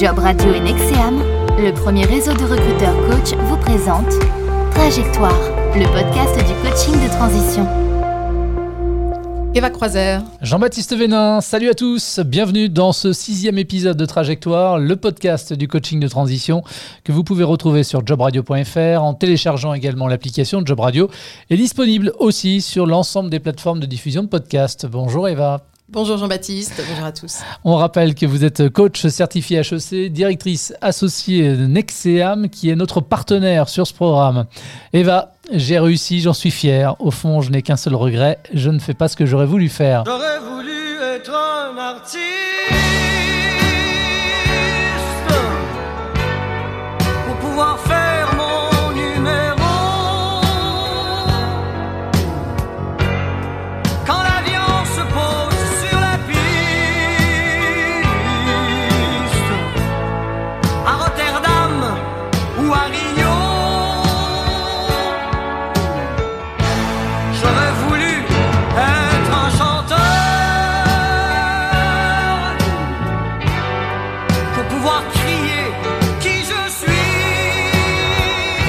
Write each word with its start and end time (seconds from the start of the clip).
Job 0.00 0.18
Radio 0.18 0.54
et 0.54 0.60
Nexeam, 0.60 1.22
le 1.58 1.72
premier 1.72 2.06
réseau 2.06 2.32
de 2.32 2.44
recruteurs 2.44 2.96
coach 3.06 3.38
vous 3.38 3.58
présente 3.58 4.08
Trajectoire, 4.70 5.38
le 5.74 5.84
podcast 5.92 6.38
du 6.38 6.54
coaching 6.64 6.94
de 6.94 7.10
transition. 7.10 7.66
Eva 9.54 9.68
Croiser. 9.68 10.20
Jean-Baptiste 10.40 10.96
Vénin, 10.96 11.42
salut 11.42 11.68
à 11.68 11.74
tous, 11.74 12.18
bienvenue 12.20 12.70
dans 12.70 12.92
ce 12.92 13.12
sixième 13.12 13.58
épisode 13.58 13.98
de 13.98 14.06
Trajectoire, 14.06 14.78
le 14.78 14.96
podcast 14.96 15.52
du 15.52 15.68
coaching 15.68 16.00
de 16.00 16.08
transition 16.08 16.62
que 17.04 17.12
vous 17.12 17.22
pouvez 17.22 17.44
retrouver 17.44 17.82
sur 17.82 18.06
jobradio.fr 18.06 19.02
en 19.02 19.12
téléchargeant 19.12 19.74
également 19.74 20.08
l'application 20.08 20.62
Job 20.64 20.80
Radio 20.80 21.10
et 21.50 21.58
disponible 21.58 22.14
aussi 22.18 22.62
sur 22.62 22.86
l'ensemble 22.86 23.28
des 23.28 23.38
plateformes 23.38 23.80
de 23.80 23.86
diffusion 23.86 24.22
de 24.22 24.28
podcasts. 24.28 24.86
Bonjour 24.86 25.28
Eva. 25.28 25.66
Bonjour 25.92 26.18
Jean-Baptiste, 26.18 26.80
bonjour 26.88 27.04
à 27.04 27.10
tous. 27.10 27.38
On 27.64 27.74
rappelle 27.74 28.14
que 28.14 28.24
vous 28.24 28.44
êtes 28.44 28.68
coach 28.68 29.08
certifié 29.08 29.58
HEC, 29.58 30.12
directrice 30.12 30.72
associée 30.80 31.56
de 31.56 31.66
Nexeam, 31.66 32.48
qui 32.48 32.70
est 32.70 32.76
notre 32.76 33.00
partenaire 33.00 33.68
sur 33.68 33.88
ce 33.88 33.92
programme. 33.92 34.46
Eva, 34.92 35.32
j'ai 35.52 35.80
réussi, 35.80 36.20
j'en 36.20 36.32
suis 36.32 36.52
fier. 36.52 36.94
Au 37.00 37.10
fond, 37.10 37.40
je 37.40 37.50
n'ai 37.50 37.62
qu'un 37.62 37.76
seul 37.76 37.96
regret, 37.96 38.38
je 38.54 38.70
ne 38.70 38.78
fais 38.78 38.94
pas 38.94 39.08
ce 39.08 39.16
que 39.16 39.26
j'aurais 39.26 39.46
voulu 39.46 39.68
faire. 39.68 40.04
J'aurais 40.06 40.38
voulu 40.38 40.96
être 41.16 41.32
un 41.32 41.76
artiste 41.76 42.79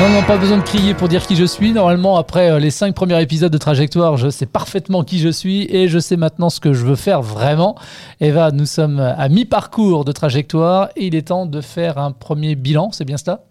Non, 0.01 0.09
non, 0.09 0.23
pas 0.23 0.37
besoin 0.37 0.57
de 0.57 0.63
crier 0.63 0.95
pour 0.95 1.09
dire 1.09 1.27
qui 1.27 1.35
je 1.35 1.45
suis. 1.45 1.73
Normalement, 1.73 2.17
après 2.17 2.49
euh, 2.49 2.57
les 2.57 2.71
cinq 2.71 2.95
premiers 2.95 3.21
épisodes 3.21 3.51
de 3.51 3.57
Trajectoire, 3.59 4.17
je 4.17 4.31
sais 4.31 4.47
parfaitement 4.47 5.03
qui 5.03 5.19
je 5.19 5.29
suis 5.29 5.67
et 5.69 5.87
je 5.89 5.99
sais 5.99 6.17
maintenant 6.17 6.49
ce 6.49 6.59
que 6.59 6.73
je 6.73 6.83
veux 6.83 6.95
faire 6.95 7.21
vraiment. 7.21 7.75
Eva, 8.19 8.49
nous 8.49 8.65
sommes 8.65 8.99
à 8.99 9.29
mi-parcours 9.29 10.03
de 10.03 10.11
Trajectoire 10.11 10.89
et 10.95 11.05
il 11.05 11.13
est 11.13 11.27
temps 11.27 11.45
de 11.45 11.61
faire 11.61 11.99
un 11.99 12.13
premier 12.13 12.55
bilan, 12.55 12.89
c'est 12.91 13.05
bien 13.05 13.17
cela? 13.17 13.43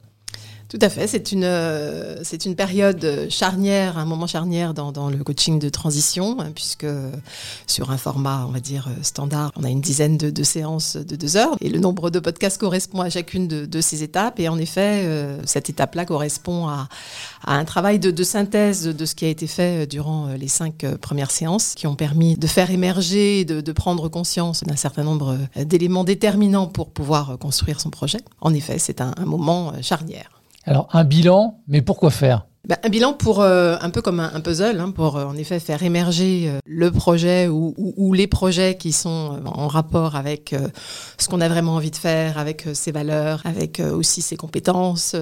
Tout 0.70 0.78
à 0.80 0.88
fait, 0.88 1.06
c'est 1.06 1.32
une, 1.32 1.44
euh, 1.44 2.22
c'est 2.22 2.46
une 2.46 2.56
période 2.56 3.26
charnière, 3.28 3.98
un 3.98 4.06
moment 4.06 4.26
charnière 4.26 4.72
dans, 4.72 4.92
dans 4.92 5.10
le 5.10 5.22
coaching 5.22 5.58
de 5.58 5.68
transition, 5.68 6.40
hein, 6.40 6.52
puisque 6.54 6.86
sur 7.66 7.90
un 7.90 7.98
format, 7.98 8.46
on 8.48 8.52
va 8.52 8.60
dire, 8.60 8.88
euh, 8.88 9.02
standard, 9.02 9.52
on 9.56 9.64
a 9.64 9.68
une 9.68 9.80
dizaine 9.80 10.16
de, 10.16 10.42
séances 10.42 10.96
de 10.96 11.16
deux 11.16 11.36
heures, 11.36 11.56
et 11.60 11.68
le 11.68 11.78
nombre 11.78 12.10
de 12.10 12.20
podcasts 12.20 12.58
correspond 12.58 13.00
à 13.00 13.10
chacune 13.10 13.48
de, 13.48 13.66
de 13.66 13.80
ces 13.80 14.02
étapes, 14.02 14.40
et 14.40 14.48
en 14.48 14.58
effet, 14.58 15.02
euh, 15.04 15.40
cette 15.44 15.68
étape-là 15.68 16.06
correspond 16.06 16.68
à, 16.68 16.88
à 17.44 17.54
un 17.54 17.64
travail 17.64 17.98
de, 17.98 18.10
de 18.10 18.22
synthèse 18.22 18.84
de 18.84 19.04
ce 19.04 19.14
qui 19.14 19.24
a 19.24 19.28
été 19.28 19.46
fait 19.46 19.86
durant 19.86 20.28
les 20.38 20.48
cinq 20.48 20.84
euh, 20.84 20.96
premières 20.96 21.30
séances, 21.30 21.74
qui 21.74 21.86
ont 21.86 21.96
permis 21.96 22.36
de 22.36 22.46
faire 22.46 22.70
émerger, 22.70 23.44
de, 23.44 23.60
de 23.60 23.72
prendre 23.72 24.08
conscience 24.08 24.62
d'un 24.64 24.76
certain 24.76 25.04
nombre 25.04 25.38
euh, 25.56 25.64
d'éléments 25.64 26.04
déterminants 26.04 26.66
pour 26.66 26.90
pouvoir 26.90 27.30
euh, 27.30 27.36
construire 27.36 27.80
son 27.80 27.90
projet. 27.90 28.18
En 28.40 28.52
effet, 28.54 28.78
c'est 28.78 29.00
un, 29.00 29.14
moment 29.24 29.72
euh, 29.72 29.82
charnière. 29.82 30.39
Alors, 30.64 30.88
un 30.92 31.04
bilan, 31.04 31.62
mais 31.68 31.82
pourquoi 31.82 32.10
faire? 32.10 32.46
Bah, 32.68 32.76
un 32.84 32.88
bilan 32.90 33.14
pour 33.14 33.40
euh, 33.40 33.76
un 33.80 33.88
peu 33.90 34.02
comme 34.02 34.20
un, 34.20 34.40
puzzle, 34.40 34.78
hein, 34.78 34.90
pour 34.90 35.16
euh, 35.16 35.24
en 35.24 35.34
effet 35.36 35.58
faire 35.58 35.82
émerger 35.82 36.44
euh, 36.46 36.58
le 36.66 36.90
projet 36.90 37.48
ou, 37.48 38.12
les 38.12 38.26
projets 38.26 38.76
qui 38.76 38.92
sont 38.92 39.40
en 39.46 39.66
rapport 39.66 40.14
avec 40.14 40.54
ce 41.18 41.28
qu'on 41.28 41.40
a 41.40 41.48
vraiment 41.48 41.74
envie 41.76 41.90
de 41.90 41.96
faire, 41.96 42.38
avec 42.38 42.68
ses 42.74 42.92
valeurs, 42.92 43.40
avec 43.44 43.80
aussi 43.80 44.20
ses 44.20 44.36
compétences. 44.36 45.16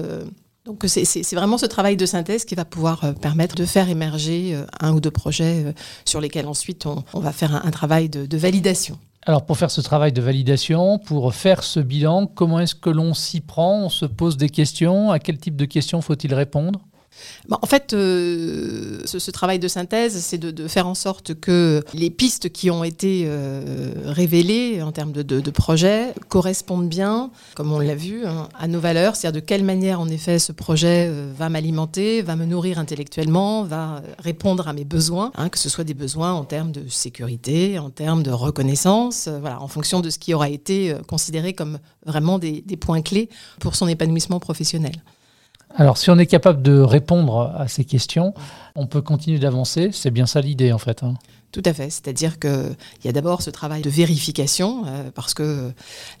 donc 0.65 0.83
c'est- 0.87 1.35
vraiment 1.35 1.57
ce 1.57 1.65
travail 1.65 1.95
de 1.95 2.05
synthèse 2.05 2.45
qui 2.45 2.55
va 2.55 2.65
pouvoir 2.65 3.13
permettre 3.21 3.55
de 3.55 3.65
faire 3.65 3.89
émerger 3.89 4.57
un 4.79 4.91
ou 4.91 4.99
deux 4.99 5.11
projets 5.11 5.73
sur 6.05 6.19
lesquels 6.19 6.47
ensuite 6.47 6.85
on, 6.85 7.19
va 7.19 7.31
faire 7.31 7.55
un, 7.65 7.71
travail 7.71 8.09
de 8.09 8.37
validation. 8.37 8.97
Alors, 9.25 9.45
pour 9.45 9.57
faire 9.57 9.69
ce 9.69 9.81
travail 9.81 10.13
de 10.13 10.21
validation, 10.21 10.97
pour 10.97 11.33
faire 11.35 11.63
ce 11.63 11.79
bilan, 11.79 12.25
comment 12.25 12.59
est-ce 12.59 12.75
que 12.75 12.89
l'on 12.89 13.13
s'y 13.13 13.41
prend? 13.41 13.83
On 13.83 13.89
se 13.89 14.05
pose 14.05 14.37
des 14.37 14.49
questions. 14.49 15.11
À 15.11 15.19
quel 15.19 15.37
type 15.37 15.55
de 15.55 15.65
questions 15.65 16.01
faut-il 16.01 16.33
répondre? 16.33 16.79
En 17.51 17.65
fait, 17.65 17.93
euh, 17.93 19.01
ce, 19.05 19.31
travail 19.31 19.59
de 19.59 19.67
synthèse, 19.67 20.17
c'est 20.17 20.37
de, 20.37 20.67
faire 20.67 20.87
en 20.87 20.95
sorte 20.95 21.33
que 21.33 21.83
les 21.93 22.09
pistes 22.09 22.49
qui 22.49 22.69
ont 22.69 22.83
été 22.83 23.23
euh, 23.25 23.91
révélées 24.05 24.81
en 24.81 24.91
termes 24.91 25.11
de, 25.11 25.23
de, 25.23 25.39
de 25.39 25.51
projets 25.51 26.13
correspondent 26.27 26.87
bien, 26.87 27.31
comme 27.55 27.71
on 27.71 27.79
l'a 27.79 27.95
vu, 27.95 28.25
hein, 28.25 28.49
à 28.57 28.67
nos 28.67 28.79
valeurs. 28.79 29.15
C'est-à-dire 29.15 29.41
de 29.41 29.45
quelle 29.45 29.63
manière, 29.63 29.99
en 29.99 30.07
effet, 30.07 30.39
ce 30.39 30.51
projet 30.51 31.07
euh, 31.09 31.31
va 31.35 31.49
m'alimenter, 31.49 32.21
va 32.21 32.35
me 32.35 32.45
nourrir 32.45 32.79
intellectuellement, 32.79 33.63
va 33.63 34.01
répondre 34.19 34.67
à 34.67 34.73
mes 34.73 34.85
besoins, 34.85 35.31
hein, 35.35 35.49
que 35.49 35.57
ce 35.57 35.69
soit 35.69 35.83
des 35.83 35.93
besoins 35.93 36.33
en 36.33 36.43
termes 36.43 36.71
de 36.71 36.87
sécurité, 36.87 37.79
en 37.79 37.89
termes 37.89 38.23
de 38.23 38.31
reconnaissance, 38.31 39.27
en 39.27 39.67
fonction 39.67 40.01
de 40.01 40.09
ce 40.09 40.19
qui 40.19 40.33
aura 40.33 40.49
été 40.49 40.95
considéré 41.07 41.53
comme 41.53 41.79
vraiment 42.05 42.39
des 42.39 42.61
points 42.79 43.01
clés 43.01 43.29
pour 43.59 43.75
son 43.75 43.87
épanouissement 43.87 44.39
professionnel. 44.39 44.93
Alors, 45.75 45.97
si 45.97 46.09
on 46.09 46.17
est 46.17 46.25
capable 46.25 46.61
de 46.61 46.79
répondre 46.79 47.53
à 47.57 47.67
ces 47.67 47.85
questions, 47.85 48.33
on 48.79 48.87
peut 48.87 49.01
continuer 49.01 49.39
d'avancer. 49.39 49.89
C'est 49.91 50.11
bien 50.11 50.25
ça 50.25 50.41
l'idée, 50.41 50.71
en 50.71 50.77
fait. 50.77 51.03
hein. 51.03 51.15
Tout 51.51 51.63
à 51.65 51.73
fait. 51.73 51.89
C'est-à-dire 51.89 52.37
qu'il 52.37 52.75
y 53.05 53.07
a 53.07 53.11
d'abord 53.11 53.41
ce 53.41 53.49
travail 53.49 53.81
de 53.81 53.89
vérification, 53.89 54.83
euh, 54.85 55.09
parce 55.13 55.33
que 55.33 55.71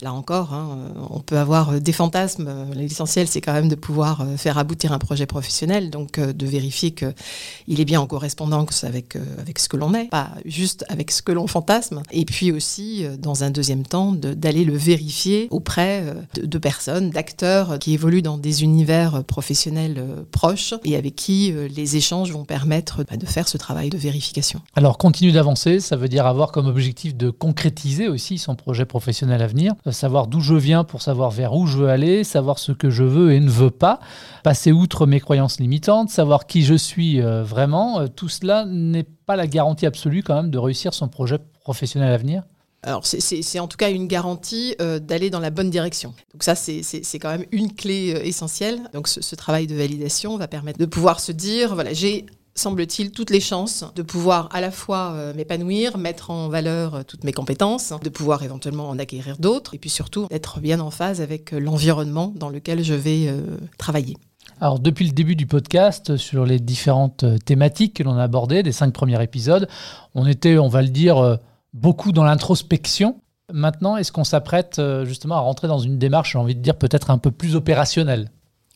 là 0.01 0.11
encore, 0.11 0.53
hein, 0.55 0.91
on 1.11 1.19
peut 1.19 1.37
avoir 1.37 1.79
des 1.79 1.91
fantasmes. 1.91 2.51
L'essentiel, 2.73 3.27
c'est 3.27 3.41
quand 3.41 3.53
même 3.53 3.69
de 3.69 3.75
pouvoir 3.75 4.21
euh, 4.21 4.37
faire 4.37 4.57
aboutir 4.57 4.91
un 4.91 4.97
projet 4.97 5.27
professionnel, 5.27 5.91
donc 5.91 6.17
euh, 6.17 6.33
de 6.33 6.45
vérifier 6.47 6.91
qu'il 6.91 7.79
est 7.79 7.85
bien 7.85 8.01
en 8.01 8.07
correspondance 8.07 8.83
avec, 8.83 9.17
avec 9.39 9.59
ce 9.59 9.69
que 9.69 9.77
l'on 9.77 9.93
est, 9.93 10.05
pas 10.05 10.31
juste 10.45 10.83
avec 10.89 11.11
ce 11.11 11.21
que 11.21 11.31
l'on 11.31 11.45
fantasme. 11.45 12.01
Et 12.11 12.25
puis 12.25 12.51
aussi, 12.51 13.05
dans 13.19 13.43
un 13.43 13.51
deuxième 13.51 13.83
temps, 13.83 14.13
d'aller 14.13 14.63
le 14.63 14.75
vérifier 14.75 15.47
auprès 15.51 16.03
de, 16.33 16.45
de 16.45 16.57
personnes, 16.57 17.11
d'acteurs 17.11 17.77
qui 17.77 17.93
évoluent 17.93 18.21
dans 18.23 18.37
des 18.37 18.63
univers 18.63 19.23
professionnels 19.23 20.03
proches 20.31 20.73
et 20.83 20.95
avec 20.95 21.15
qui 21.15 21.53
les 21.69 21.97
échanges 21.97 22.31
vont 22.31 22.45
permettre 22.49 23.03
bah, 23.03 23.15
de 23.15 23.25
faire 23.27 23.47
ce 23.47 23.57
travail 23.59 23.91
de 23.91 23.97
vérification. 23.97 24.59
Alors, 24.75 24.97
continuer 24.97 25.31
d'avancer, 25.31 25.79
ça 25.79 25.95
veut 25.95 26.07
dire 26.09 26.25
avoir 26.25 26.51
comme 26.51 26.65
objectif 26.65 27.15
de 27.15 27.29
concrétiser 27.29 28.07
aussi 28.07 28.39
son 28.39 28.55
projet 28.55 28.85
professionnel 28.85 29.43
à 29.43 29.47
venir, 29.47 29.75
euh, 29.85 29.91
savoir 29.91 30.25
d'où 30.25 30.41
je 30.41 30.55
viens 30.55 30.83
pour 30.83 31.03
savoir 31.03 31.29
vers 31.29 31.53
où 31.53 31.67
je 31.67 31.77
veux 31.77 31.89
aller, 31.89 32.23
savoir 32.23 32.57
ce 32.57 32.71
que 32.71 32.89
je 32.89 33.03
veux 33.03 33.33
et 33.33 33.39
ne 33.39 33.51
veux 33.51 33.69
pas, 33.69 33.99
passer 34.43 34.71
outre 34.71 35.05
mes 35.05 35.19
croyances 35.19 35.59
limitantes, 35.59 36.09
savoir 36.09 36.47
qui 36.47 36.63
je 36.63 36.73
suis 36.73 37.21
euh, 37.21 37.43
vraiment. 37.43 37.99
Euh, 37.99 38.07
tout 38.07 38.29
cela 38.29 38.65
n'est 38.65 39.03
pas 39.27 39.35
la 39.35 39.45
garantie 39.45 39.85
absolue 39.85 40.23
quand 40.23 40.33
même 40.35 40.49
de 40.49 40.57
réussir 40.57 40.95
son 40.95 41.07
projet 41.07 41.37
professionnel 41.61 42.11
à 42.11 42.17
venir. 42.17 42.41
Alors, 42.81 43.05
c'est- 43.05 43.59
en 43.59 43.67
tout 43.67 43.75
cas 43.75 43.91
une 43.91 44.07
garantie 44.07 44.73
euh, 44.79 44.99
d'aller 44.99 45.29
dans 45.29 45.41
la 45.41 45.49
bonne 45.49 45.69
direction. 45.69 46.13
Donc 46.33 46.43
ça, 46.43 46.55
c'est- 46.55 46.81
quand 47.19 47.29
même 47.29 47.45
une 47.51 47.73
clé 47.73 48.13
euh, 48.15 48.23
essentielle. 48.23 48.79
Donc 48.93 49.09
ce, 49.09 49.21
ce 49.21 49.35
travail 49.35 49.67
de 49.67 49.75
validation 49.75 50.37
va 50.37 50.47
permettre 50.47 50.79
de 50.79 50.85
pouvoir 50.85 51.19
se 51.19 51.33
dire, 51.33 51.75
voilà, 51.75 51.91
j'ai 51.91 52.25
semble-t-il, 52.59 53.11
toutes 53.11 53.29
les 53.29 53.39
chances 53.39 53.85
de 53.95 54.01
pouvoir 54.01 54.49
à 54.51 54.61
la 54.61 54.69
fois 54.69 55.13
euh, 55.13 55.33
m'épanouir, 55.33 55.97
mettre 55.97 56.29
en 56.29 56.49
valeur 56.49 56.95
euh, 56.95 57.03
toutes 57.03 57.23
mes 57.23 57.31
compétences, 57.31 57.93
de 58.03 58.09
pouvoir 58.09 58.43
éventuellement 58.43 58.89
en 58.89 58.99
acquérir 58.99 59.37
d'autres, 59.37 59.73
et 59.73 59.77
puis 59.77 59.89
surtout 59.89 60.27
d'être 60.27 60.59
bien 60.59 60.79
en 60.79 60.91
phase 60.91 61.21
avec 61.21 61.53
euh, 61.53 61.59
l'environnement 61.59 62.33
dans 62.35 62.49
lequel 62.49 62.83
je 62.83 62.93
vais 62.93 63.33
travailler. 63.77 64.17
Alors, 64.59 64.79
depuis 64.79 65.05
le 65.05 65.13
début 65.13 65.35
du 65.35 65.47
podcast, 65.47 66.17
sur 66.17 66.45
les 66.45 66.59
différentes 66.59 67.23
thématiques 67.45 67.95
que 67.95 68.03
l'on 68.03 68.17
a 68.17 68.23
abordées, 68.23 68.61
des 68.61 68.71
cinq 68.71 68.93
premiers 68.93 69.21
épisodes, 69.23 69.67
on 70.15 70.25
était, 70.27 70.57
on 70.57 70.67
va 70.67 70.81
le 70.81 70.89
dire, 70.89 71.37
beaucoup 71.73 72.11
dans 72.11 72.23
l'introspection. 72.23 73.21
Maintenant, 73.53 73.95
est-ce 73.95 74.11
qu'on 74.11 74.25
s'apprête 74.25 74.81
justement 75.05 75.35
à 75.35 75.39
rentrer 75.39 75.67
dans 75.67 75.79
une 75.79 75.97
démarche, 75.97 76.33
j'ai 76.33 76.39
envie 76.39 76.55
de 76.55 76.61
dire, 76.61 76.75
peut-être 76.75 77.09
un 77.09 77.17
peu 77.17 77.31
plus 77.31 77.55
opérationnelle? 77.55 78.29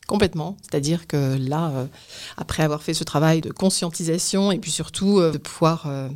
Complètement. 0.06 0.58
C'est-à-dire 0.60 1.06
que 1.06 1.38
là, 1.38 1.70
euh, 1.70 1.86
après 2.36 2.62
avoir 2.62 2.82
fait 2.82 2.92
ce 2.92 3.04
travail 3.04 3.40
de 3.40 3.50
conscientisation 3.50 4.52
et 4.52 4.58
puis 4.58 4.70
surtout 4.70 5.18
euh, 5.18 5.32
de 5.32 5.38
pouvoir 5.38 5.86
euh, 5.86 6.08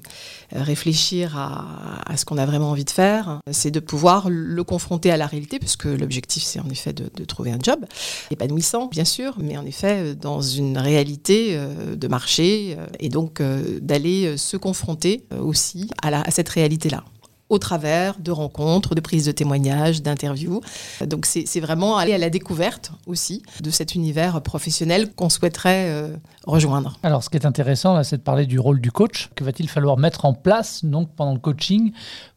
réfléchir 0.52 1.38
à, 1.38 2.14
ce 2.17 2.26
qu'on 2.26 2.37
a 2.37 2.44
vraiment 2.44 2.70
envie 2.70 2.85
de 2.85 2.90
faire, 2.90 3.40
c'est 3.50 3.70
de 3.70 3.81
pouvoir 3.81 4.29
le 4.29 4.62
confronter 4.64 5.11
à 5.11 5.17
la 5.17 5.26
réalité, 5.26 5.58
puisque 5.58 5.85
l'objectif, 5.85 6.43
c'est 6.43 6.61
en 6.61 6.69
effet 6.69 6.93
de, 6.93 7.25
trouver 7.25 7.50
un 7.50 7.58
job 7.62 7.85
épanouissant, 8.31 8.87
bien 8.87 9.05
sûr, 9.05 9.37
mais 9.38 9.56
en 9.56 9.64
effet 9.64 10.14
dans 10.14 10.41
une 10.41 10.79
réalité 10.79 11.58
de 11.94 12.08
marché 12.08 12.76
et 12.99 13.08
donc 13.08 13.43
d'aller 13.43 14.37
se 14.37 14.56
confronter 14.56 15.25
aussi 15.38 15.91
à 16.02 16.31
cette 16.31 16.49
réalité-là. 16.49 17.05
Au 17.48 17.58
travers 17.58 18.18
de 18.18 18.30
rencontres, 18.30 18.94
de 18.94 19.00
prises 19.00 19.24
de 19.24 19.32
témoignages, 19.32 20.02
d'interviews. 20.02 20.60
Donc 21.06 21.26
c'est 21.26 21.60
vraiment 21.60 21.96
aller 21.96 22.12
à 22.12 22.18
la 22.18 22.30
découverte 22.30 22.92
aussi 23.06 23.42
de 23.60 23.70
cet 23.70 23.94
univers 23.94 24.40
professionnel 24.42 25.12
qu'on 25.14 25.28
souhaiterait 25.28 25.90
euh, 25.90 26.16
rejoindre. 26.46 26.98
Alors 27.02 27.22
ce 27.22 27.30
qui 27.30 27.36
est 27.36 27.46
intéressant 27.46 28.02
c'est 28.02 28.18
de 28.18 28.22
parler 28.22 28.46
du 28.46 28.58
rôle 28.58 28.80
du 28.80 28.92
coach. 28.92 29.30
Que 29.34 29.44
va-t-il 29.44 29.68
falloir 29.68 29.96
mettre 29.96 30.24
en 30.24 30.34
place 30.34 30.84
donc 30.84 31.14
pendant 31.14 31.32
le 31.32 31.40
coaching 31.40 31.92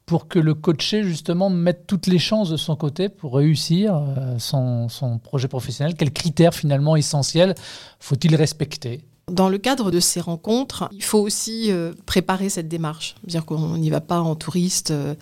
pour 0.05 0.27
que 0.27 0.39
le 0.39 0.53
coaché 0.53 1.03
justement 1.03 1.49
mette 1.49 1.87
toutes 1.87 2.07
les 2.07 2.19
chances 2.19 2.49
de 2.49 2.57
son 2.57 2.75
côté 2.75 3.09
pour 3.09 3.35
réussir 3.35 3.95
euh, 3.95 4.37
son 4.39 5.19
projet 5.23 5.47
professionnel? 5.47 5.95
Quels 5.95 6.11
critères 6.11 6.53
finalement 6.53 6.95
essentiels 6.95 7.55
faut-il 7.99 8.35
respecter? 8.35 9.05
Dans 9.29 9.49
le 9.49 9.57
cadre 9.57 9.91
de 9.91 9.99
ces 9.99 10.19
rencontres, 10.19 10.89
il 10.91 11.03
faut 11.03 11.19
aussi 11.19 11.71
euh, 11.71 11.93
préparer 12.05 12.49
cette 12.49 12.67
démarche. 12.67 13.15
C'est-à-dire 13.21 13.45
qu'on 13.45 13.77
n'y 13.77 13.89
va 13.89 14.01
pas 14.01 14.19
en 14.19 14.35
touriste. 14.35 14.91
euh, 14.91 15.15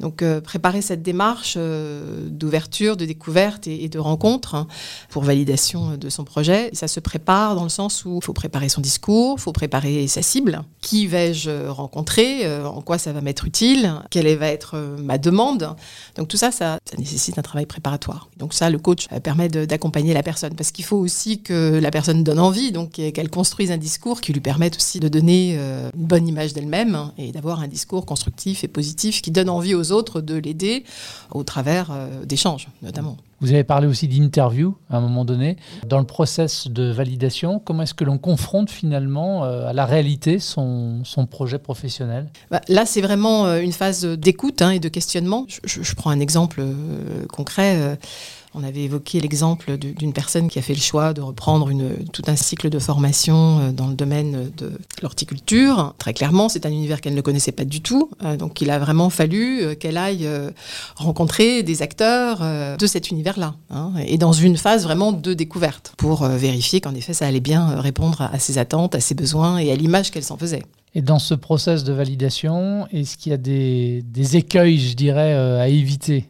donc 0.00 0.22
euh, 0.22 0.40
préparer 0.40 0.80
cette 0.80 1.02
démarche 1.02 1.58
d'ouverture, 1.58 2.96
de 2.96 3.04
découverte 3.04 3.66
et, 3.66 3.88
de 3.88 3.98
rencontre 3.98 4.54
hein, 4.54 4.66
pour 5.08 5.24
validation 5.24 5.96
de 5.96 6.08
son 6.08 6.24
projet. 6.24 6.70
Et 6.72 6.76
ça 6.76 6.88
se 6.88 7.00
prépare 7.00 7.54
dans 7.54 7.64
le 7.64 7.68
sens 7.68 8.04
où 8.04 8.18
il 8.22 8.24
faut 8.24 8.32
préparer 8.32 8.68
son 8.68 8.80
discours, 8.80 9.36
il 9.38 9.40
faut 9.40 9.52
préparer 9.52 10.06
sa 10.06 10.22
cible. 10.22 10.62
Qui 10.80 11.06
vais-je 11.06 11.68
rencontrer 11.68 12.46
En 12.64 12.80
quoi 12.80 12.98
ça 12.98 13.12
va 13.12 13.20
m'être 13.20 13.44
utile 13.44 13.94
Quelle 14.10 14.28
va 14.36 14.48
être 14.48 14.76
ma 14.98 15.18
demande 15.18 15.74
Donc 16.16 16.28
tout 16.28 16.36
ça, 16.36 16.52
ça, 16.52 16.78
ça 16.84 16.96
nécessite 16.96 17.38
un 17.38 17.42
travail 17.42 17.66
préparatoire. 17.66 18.28
Donc 18.36 18.54
ça, 18.54 18.70
le 18.70 18.78
coach 18.78 19.08
permet 19.22 19.48
d'accompagner 19.48 20.14
la 20.14 20.22
personne 20.22 20.54
parce 20.54 20.70
qu'il 20.70 20.84
faut 20.84 20.98
aussi 20.98 21.42
que 21.42 21.78
la 21.80 21.90
personne 21.90 22.22
donne 22.22 22.38
envie, 22.38 22.72
donc 22.72 22.92
qu'elle 22.92 23.30
construise 23.38 23.70
un 23.70 23.76
discours 23.76 24.20
qui 24.20 24.32
lui 24.32 24.40
permette 24.40 24.74
aussi 24.76 24.98
de 24.98 25.06
donner 25.06 25.54
euh, 25.56 25.90
une 25.96 26.06
bonne 26.06 26.26
image 26.26 26.54
d'elle-même 26.54 26.96
hein, 26.96 27.12
et 27.18 27.30
d'avoir 27.30 27.60
un 27.60 27.68
discours 27.68 28.04
constructif 28.04 28.64
et 28.64 28.68
positif 28.68 29.22
qui 29.22 29.30
donne 29.30 29.48
envie 29.48 29.76
aux 29.76 29.92
autres 29.92 30.20
de 30.20 30.34
l'aider 30.34 30.82
au 31.30 31.44
travers 31.44 31.90
euh, 31.92 32.24
d'échanges, 32.24 32.66
notamment. 32.82 33.16
Vous 33.40 33.52
avez 33.52 33.62
parlé 33.62 33.86
aussi 33.86 34.08
d'interview 34.08 34.74
à 34.90 34.96
un 34.96 35.00
moment 35.00 35.24
donné. 35.24 35.56
Dans 35.86 36.00
le 36.00 36.04
process 36.04 36.66
de 36.66 36.90
validation, 36.90 37.60
comment 37.64 37.84
est-ce 37.84 37.94
que 37.94 38.02
l'on 38.02 38.18
confronte 38.18 38.70
finalement 38.70 39.44
euh, 39.44 39.68
à 39.68 39.72
la 39.72 39.86
réalité 39.86 40.40
son, 40.40 41.04
son 41.04 41.26
projet 41.26 41.60
professionnel? 41.60 42.26
Bah, 42.50 42.60
là, 42.66 42.84
c'est 42.86 43.00
vraiment 43.00 43.46
une 43.58 43.70
phase 43.72 44.04
d'écoute 44.04 44.62
hein, 44.62 44.70
et 44.70 44.80
de 44.80 44.88
questionnement. 44.88 45.44
Je, 45.46 45.58
je- 45.62 45.82
je 45.84 45.94
prends 45.94 46.10
un 46.10 46.18
exemple 46.18 46.60
concret. 47.32 47.96
On 48.58 48.64
avait 48.64 48.82
évoqué 48.82 49.20
l'exemple 49.20 49.76
du- 49.78 49.92
d'une 49.92 50.12
personne 50.12 50.48
qui 50.48 50.58
a 50.58 50.62
fait 50.62 50.74
le 50.74 50.80
choix 50.80 51.14
de 51.14 51.20
reprendre 51.20 51.70
tout 52.12 52.22
un 52.26 52.34
cycle 52.36 52.70
de 52.70 52.78
formation 52.78 53.60
euh, 53.60 53.72
dans 53.72 53.86
le 53.86 53.94
domaine 53.94 54.50
de 54.56 54.72
l'horticulture. 55.02 55.94
Très 55.98 56.12
clairement, 56.12 56.48
c'est 56.48 56.66
un 56.66 56.70
univers 56.70 57.00
qu'elle 57.00 57.14
ne 57.14 57.20
connaissait 57.20 57.52
pas 57.52 57.64
du 57.64 57.80
tout. 57.80 58.10
Euh, 58.24 58.36
donc, 58.36 58.60
il 58.60 58.70
a 58.70 58.78
vraiment 58.78 59.10
fallu 59.10 59.62
euh, 59.62 59.74
qu'elle 59.74 59.96
aille 59.96 60.28
rencontrer 60.96 61.62
des 61.62 61.82
acteurs 61.82 62.40
de 62.76 62.86
cet 62.86 63.10
univers-là. 63.10 63.54
hein, 63.70 63.92
et 64.06 64.18
dans 64.18 64.32
une 64.32 64.56
phase 64.56 64.82
vraiment 64.84 65.12
de 65.12 65.34
découverte 65.34 65.92
pour 65.96 66.24
vérifier 66.26 66.80
qu'en 66.80 66.94
effet, 66.94 67.12
ça 67.12 67.26
allait 67.26 67.40
bien 67.40 67.80
répondre 67.80 68.22
à, 68.32 68.38
ses 68.38 68.58
attentes, 68.58 68.94
à 68.94 69.00
ses 69.00 69.14
besoins 69.14 69.58
et 69.58 69.70
à 69.70 69.76
l'image 69.76 70.10
qu'elle 70.10 70.24
s'en 70.24 70.36
faisait. 70.36 70.62
Et 70.94 71.02
dans 71.02 71.18
ce 71.18 71.34
process 71.34 71.84
de 71.84 71.92
validation, 71.92 72.86
est-ce 72.92 73.16
qu'il 73.16 73.30
y 73.30 73.34
a 73.34 73.38
des, 73.38 74.36
écueils, 74.36 74.78
je 74.78 74.94
dirais, 74.94 75.34
à 75.34 75.68
éviter? 75.68 76.26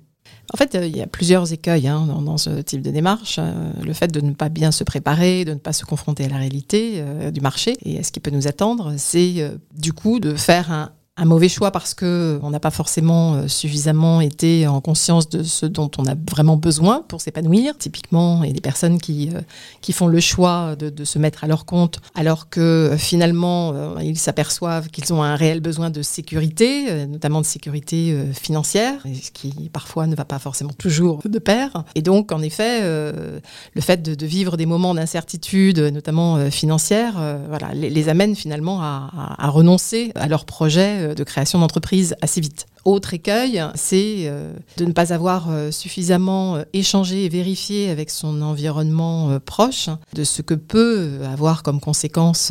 En 0.53 0.57
fait, 0.57 0.75
euh, 0.75 0.87
il 0.87 0.97
y 0.97 1.03
a 1.03 1.07
plusieurs 1.07 1.53
écueils 1.53 1.89
hein, 1.89 2.07
dans, 2.07 2.39
ce 2.39 2.61
type 2.63 2.81
de 2.81 2.91
démarche. 2.91 3.37
Euh, 3.39 3.71
le 3.85 3.93
fait 3.93 4.09
de 4.09 4.21
ne 4.21 4.33
pas 4.33 4.49
bien 4.49 4.73
se 4.73 4.83
préparer, 4.83 5.45
de 5.45 5.53
ne 5.53 5.59
pas 5.59 5.75
se 5.75 5.85
confronter 5.85 6.25
à 6.25 6.29
la 6.29 6.37
réalité 6.37 6.95
euh, 6.97 7.31
du 7.31 7.41
marché 7.41 7.77
et 7.83 7.99
à 7.99 8.03
ce 8.03 8.13
qui 8.13 8.21
peut 8.21 8.31
nous 8.31 8.49
attendre, 8.49 8.95
c'est 8.97 9.59
du 9.75 9.93
coup 9.93 10.21
de 10.21 10.35
faire 10.35 10.73
un, 10.73 10.91
un 11.19 11.25
mauvais 11.25 11.49
choix 11.49 11.71
parce 11.71 11.95
que 11.95 12.39
on 12.43 12.51
n'a 12.51 12.61
pas 12.61 12.71
forcément 12.71 13.35
euh, 13.35 13.49
suffisamment 13.49 14.21
été 14.21 14.67
en 14.67 14.81
conscience 14.81 15.29
de 15.29 15.43
ce 15.43 15.67
dont 15.67 15.91
on 15.99 16.07
a 16.07 16.15
vraiment 16.31 16.57
besoin 16.57 17.03
pour 17.09 17.21
s'épanouir. 17.21 17.77
Typiquement, 17.77 18.43
il 18.45 18.49
y 18.49 18.51
a 18.51 18.55
des 18.55 18.61
personnes 18.61 18.99
qui, 18.99 19.31
euh, 19.35 19.41
qui 19.81 19.93
font 19.93 20.07
le 20.07 20.21
choix 20.21 20.77
de, 20.77 20.89
de 20.91 21.05
se 21.05 21.19
mettre 21.19 21.45
à 21.45 21.47
leur 21.49 21.65
compte 21.67 21.99
alors 22.15 22.49
que 22.49 22.61
euh, 22.61 22.97
finalement 22.97 23.99
ils 24.01 24.19
s'aperçoivent 24.19 24.89
qu'ils 24.89 25.13
ont 25.13 25.23
un 25.23 25.35
réel 25.37 25.61
besoin 25.61 25.91
de 25.91 26.03
sécurité, 26.03 27.07
notamment 27.07 27.41
de 27.41 27.47
sécurité 27.47 28.17
financière, 28.33 28.95
ce 29.05 29.31
qui 29.31 29.71
parfois 29.73 30.07
ne 30.07 30.15
va 30.15 30.25
pas 30.25 30.39
forcément 30.39 30.73
toujours 30.73 31.21
de 31.25 31.39
pair. 31.39 31.85
Et 31.95 32.03
donc, 32.03 32.33
en 32.33 32.41
effet, 32.43 32.83
le 32.83 33.81
fait 33.81 34.03
de, 34.03 34.15
de 34.15 34.27
vivre 34.27 34.57
des 34.57 34.67
moments 34.67 34.95
d'incertitude, 34.95 35.79
notamment 35.79 36.51
financière, 36.51 37.15
voilà, 37.49 37.73
les, 37.75 37.91
les 37.91 38.09
amène 38.09 38.35
finalement 38.37 38.81
à, 38.83 39.11
à- 39.17 39.47
à 39.47 39.49
renoncer 39.49 40.13
à 40.15 40.29
leur 40.29 40.45
projet 40.45 41.08
de 41.15 41.25
création 41.25 41.59
d'entreprise 41.59 42.15
assez 42.23 42.41
vite. 42.41 42.67
Autre 42.85 43.13
écueil, 43.13 43.63
c'est 43.75 44.23
euh, 44.29 44.53
de 44.79 44.85
ne 44.87 44.93
pas 44.93 45.13
avoir 45.13 45.51
euh, 45.51 45.71
suffisamment 45.71 46.57
euh, 46.57 46.63
échangé 46.73 47.25
et 47.25 47.29
vérifié 47.29 47.91
avec 47.91 48.09
son 48.09 48.41
environnement 48.41 49.39
proche 49.41 49.91
de 50.15 50.25
ce 50.25 50.41
que 50.43 50.55
peut 50.55 51.19
avoir 51.31 51.63
comme 51.63 51.81
conséquence 51.81 52.51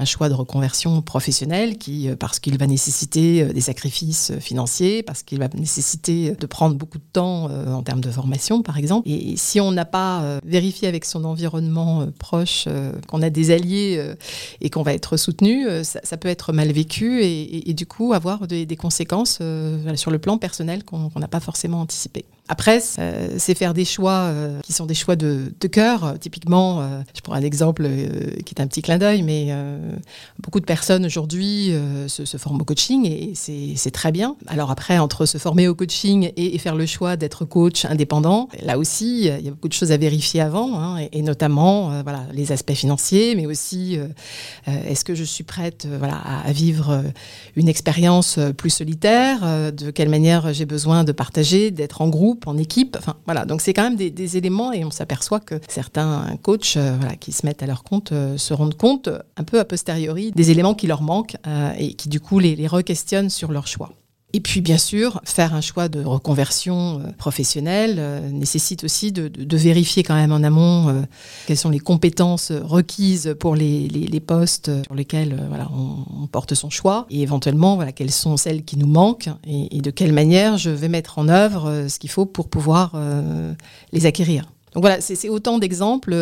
un 0.00 0.06
choix 0.06 0.30
de 0.30 0.34
reconversion 0.34 1.02
professionnelle 1.02 1.76
qui, 1.76 2.08
euh, 2.08 2.16
parce 2.16 2.40
qu'il 2.40 2.56
va 2.56 2.66
nécessiter 2.66 3.42
euh, 3.42 3.52
des 3.52 3.60
sacrifices 3.60 4.30
euh, 4.30 4.40
financiers, 4.40 5.02
parce 5.02 5.22
qu'il 5.22 5.38
va 5.38 5.48
nécessiter 5.54 6.32
de 6.32 6.46
prendre 6.46 6.74
beaucoup 6.74 6.96
de 6.96 7.04
temps 7.12 7.50
en 7.50 7.82
termes 7.82 8.00
de 8.00 8.10
formation, 8.10 8.62
par 8.62 8.78
exemple. 8.78 9.08
Et, 9.08 9.36
si 9.36 9.60
on 9.60 9.72
n'a 9.72 9.84
pas 9.84 10.40
vérifié 10.44 10.88
avec 10.88 11.04
son 11.04 11.24
environnement 11.24 12.06
proche 12.18 12.66
qu'on 13.08 13.22
a 13.22 13.30
des 13.30 13.50
alliés 13.50 14.14
et 14.60 14.70
qu'on 14.70 14.82
va 14.82 14.94
être 14.94 15.16
soutenu, 15.16 15.66
ça, 15.82 16.16
peut 16.16 16.28
être 16.28 16.52
mal 16.52 16.72
vécu 16.72 17.22
et, 17.22 17.74
du 17.74 17.86
coup 17.86 18.12
avoir 18.12 18.46
des, 18.46 18.66
conséquences 18.76 19.40
sur 19.96 20.10
le 20.10 20.18
plan 20.18 20.38
personnel 20.38 20.84
qu'on 20.84 21.10
n'a 21.16 21.28
pas 21.28 21.40
forcément 21.40 21.80
anticipé. 21.80 22.24
Après, 22.50 22.82
euh, 22.98 23.28
c'est 23.38 23.54
faire 23.54 23.74
des 23.74 23.84
choix 23.84 24.24
euh, 24.24 24.58
qui 24.62 24.72
sont 24.72 24.84
des 24.84 24.94
choix 24.94 25.14
de, 25.14 25.52
cœur. 25.70 26.04
Euh, 26.04 26.14
Typiquement, 26.20 26.82
je 27.14 27.20
prends 27.20 27.34
un 27.34 27.42
exemple 27.42 27.88
qui 28.44 28.54
est 28.54 28.60
un 28.60 28.66
petit 28.66 28.82
clin 28.82 28.98
d'œil, 28.98 29.22
mais 29.22 29.54
beaucoup 30.40 30.58
de 30.58 30.64
personnes 30.64 31.06
aujourd'hui 31.06 31.72
se, 32.08 32.36
forment 32.36 32.60
au 32.60 32.64
coaching 32.64 33.06
et 33.06 33.32
c'est 33.34 33.90
très 33.90 34.10
bien. 34.10 34.36
Alors 34.48 34.70
après, 34.70 34.98
entre 34.98 35.26
se 35.26 35.38
former 35.38 35.68
au 35.68 35.74
coaching 35.74 36.32
et, 36.36 36.58
faire 36.58 36.74
le 36.74 36.86
choix 36.86 37.16
d'être 37.16 37.44
coach 37.44 37.84
indépendant, 37.84 38.48
là 38.62 38.78
aussi, 38.78 39.26
il 39.26 39.44
y 39.44 39.48
a 39.48 39.50
beaucoup 39.50 39.68
de 39.68 39.72
choses 39.72 39.92
à 39.92 39.96
vérifier 39.96 40.40
avant, 40.40 40.78
hein, 40.78 40.98
et, 40.98 41.18
et 41.18 41.22
notamment 41.22 42.02
voilà, 42.02 42.24
les 42.32 42.52
aspects 42.52 42.74
financiers, 42.74 43.34
mais 43.36 43.46
aussi 43.46 43.98
est-ce 44.66 45.04
que 45.04 45.14
je 45.14 45.24
suis 45.24 45.44
prête 45.44 45.86
voilà, 45.98 46.16
à, 46.16 46.52
vivre 46.52 47.04
une 47.56 47.68
expérience 47.68 48.38
plus 48.56 48.70
solitaire, 48.70 49.72
de 49.72 49.90
quelle 49.90 50.08
manière 50.08 50.52
j'ai 50.52 50.66
besoin 50.66 51.04
de 51.04 51.12
partager, 51.12 51.70
d'être 51.70 52.00
en 52.00 52.08
groupe, 52.08 52.39
en 52.46 52.56
équipe. 52.56 52.96
Enfin, 52.98 53.16
voilà. 53.24 53.44
Donc 53.44 53.60
c'est 53.60 53.74
quand 53.74 53.82
même 53.82 53.96
des, 53.96 54.36
éléments 54.36 54.72
et 54.72 54.84
on 54.84 54.90
s'aperçoit 54.90 55.40
que 55.40 55.56
certains 55.68 56.36
coachs 56.42 56.74
euh, 56.76 56.96
qui 57.18 57.32
se 57.32 57.44
mettent 57.44 57.62
à 57.62 57.66
leur 57.66 57.82
compte 57.82 58.12
euh, 58.12 58.36
se 58.36 58.54
rendent 58.54 58.76
compte 58.76 59.08
un 59.36 59.44
peu 59.44 59.58
a 59.58 59.64
posteriori 59.64 60.30
des 60.30 60.50
éléments 60.50 60.74
qui 60.74 60.86
leur 60.86 61.02
manquent 61.02 61.36
euh, 61.46 61.72
et 61.78 61.94
qui 61.94 62.08
du 62.08 62.20
coup 62.20 62.38
les, 62.38 62.54
les 62.54 62.66
re-questionnent 62.68 63.30
sur 63.30 63.50
leur 63.50 63.66
choix. 63.66 63.90
Et 64.32 64.40
puis, 64.40 64.60
bien 64.60 64.78
sûr, 64.78 65.20
faire 65.24 65.54
un 65.54 65.60
choix 65.60 65.88
de 65.88 66.04
reconversion 66.04 67.00
euh, 67.00 67.12
professionnelle 67.18 67.96
euh, 67.98 68.30
nécessite 68.30 68.84
aussi 68.84 69.10
de, 69.10 69.56
vérifier 69.56 70.02
quand 70.02 70.14
même 70.14 70.32
en 70.32 70.42
amont 70.42 70.88
euh, 70.88 71.02
quelles 71.46 71.56
sont 71.56 71.70
les 71.70 71.80
compétences 71.80 72.52
requises 72.52 73.34
pour 73.38 73.56
les, 73.56 74.22
postes 74.24 74.70
sur 74.84 74.94
lesquels 74.94 75.36
on, 75.74 76.26
porte 76.26 76.54
son 76.54 76.70
choix 76.70 77.06
et 77.10 77.22
éventuellement 77.22 77.74
voilà, 77.74 77.90
quelles 77.90 78.10
sont 78.10 78.36
celles 78.36 78.64
qui 78.64 78.76
nous 78.76 78.86
manquent 78.86 79.30
et, 79.46 79.80
de 79.80 79.90
quelle 79.90 80.12
manière 80.12 80.58
je 80.58 80.70
vais 80.70 80.88
mettre 80.88 81.18
en 81.18 81.28
œuvre 81.28 81.86
ce 81.88 81.98
qu'il 81.98 82.10
faut 82.10 82.26
pour 82.26 82.48
pouvoir 82.48 82.92
les 83.92 84.06
acquérir. 84.06 84.44
Donc 84.74 84.82
voilà, 84.82 85.00
c'est 85.00 85.28
autant 85.28 85.58
d'exemples 85.58 86.14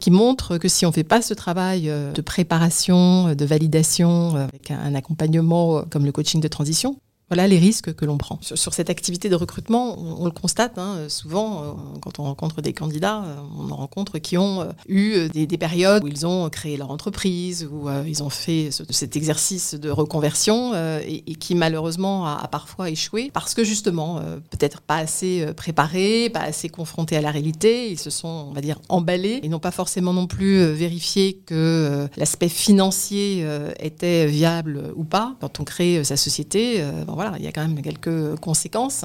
qui 0.00 0.10
montrent 0.10 0.58
que 0.58 0.68
si 0.68 0.84
on 0.84 0.90
ne 0.90 0.94
fait 0.94 1.04
pas 1.04 1.22
ce 1.22 1.32
travail 1.32 1.90
de 2.14 2.20
préparation, 2.20 3.34
de 3.34 3.44
validation, 3.44 4.34
avec 4.34 4.70
un, 4.70 4.94
accompagnement 4.94 5.84
comme 5.88 6.04
le 6.04 6.12
coaching 6.12 6.40
de 6.40 6.48
transition, 6.48 6.98
voilà 7.28 7.48
les 7.48 7.58
risques 7.58 7.92
que 7.94 8.04
l'on 8.04 8.18
prend. 8.18 8.38
Sur, 8.40 8.72
cette 8.72 8.88
activité 8.88 9.28
de 9.28 9.34
recrutement, 9.34 9.98
on, 9.98 10.24
le 10.26 10.30
constate 10.30 10.78
hein, 10.78 11.08
souvent 11.08 11.62
euh, 11.62 11.72
quand 12.00 12.20
on 12.20 12.22
rencontre 12.22 12.62
des 12.62 12.72
candidats, 12.72 13.24
euh, 13.24 13.36
on 13.58 13.70
en 13.70 13.76
rencontre 13.76 14.18
qui 14.18 14.38
ont 14.38 14.60
euh, 14.60 14.66
eu 14.86 15.14
euh, 15.14 15.28
des, 15.28 15.46
des 15.46 15.58
périodes 15.58 16.04
où 16.04 16.08
ils 16.08 16.26
ont 16.26 16.48
créé 16.50 16.76
leur 16.76 16.90
entreprise, 16.90 17.68
où 17.70 17.88
euh, 17.88 18.04
ils 18.06 18.22
ont 18.22 18.30
fait 18.30 18.70
ce- 18.70 18.84
cet 18.90 19.16
exercice 19.16 19.74
de 19.74 19.90
reconversion 19.90 20.72
euh, 20.74 21.00
et, 21.04 21.22
qui 21.34 21.54
malheureusement 21.56 22.26
a, 22.26 22.46
parfois 22.48 22.90
échoué 22.90 23.30
parce 23.34 23.54
que 23.54 23.64
justement, 23.64 24.18
euh, 24.18 24.36
peut-être 24.50 24.80
pas 24.80 24.96
assez 24.98 25.42
euh, 25.42 25.52
préparés, 25.52 26.30
pas 26.30 26.40
assez 26.42 26.68
confrontés 26.68 27.16
à 27.16 27.20
la 27.20 27.32
réalité, 27.32 27.90
ils 27.90 27.98
se 27.98 28.10
sont, 28.10 28.46
on 28.50 28.52
va 28.52 28.60
dire, 28.60 28.78
emballés 28.88 29.40
et 29.42 29.48
n'ont 29.48 29.58
pas 29.58 29.72
forcément 29.72 30.12
non 30.12 30.28
plus 30.28 30.60
euh, 30.60 30.72
vérifié 30.72 31.42
que 31.44 31.54
euh, 31.54 32.08
l'aspect 32.16 32.48
financier 32.48 33.40
euh, 33.42 33.72
était 33.80 34.26
viable 34.26 34.92
ou 34.94 35.02
pas. 35.02 35.34
Quand 35.40 35.58
on 35.58 35.64
crée 35.64 35.98
euh, 35.98 36.04
sa 36.04 36.16
société, 36.16 36.80
euh, 36.80 37.04
voilà, 37.16 37.32
il 37.38 37.44
y 37.44 37.48
a 37.48 37.52
quand 37.52 37.66
même 37.66 37.82
quelques 37.82 38.36
conséquences. 38.36 39.04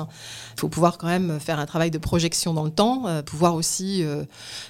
Il 0.55 0.59
faut 0.59 0.69
pouvoir 0.69 0.97
quand 0.97 1.07
même 1.07 1.39
faire 1.39 1.59
un 1.59 1.65
travail 1.65 1.89
de 1.89 1.97
projection 1.97 2.53
dans 2.53 2.63
le 2.63 2.71
temps, 2.71 3.07
euh, 3.07 3.21
pouvoir 3.21 3.55
aussi 3.55 4.03
euh, 4.03 4.23